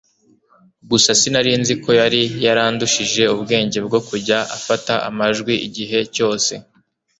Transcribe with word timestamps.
gusa 0.89 1.09
sinarinzi 1.19 1.73
ko 1.83 1.89
yari 1.99 2.21
yarandushije 2.45 3.23
ubwenge 3.35 3.77
bwo 3.87 3.99
kujya 4.09 4.37
afata 4.57 4.93
amajwi 5.09 5.53
igihe 5.67 5.99
cyose 6.15 6.53